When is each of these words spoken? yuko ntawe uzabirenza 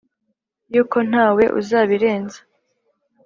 yuko 0.73 0.97
ntawe 1.09 1.43
uzabirenza 1.59 2.39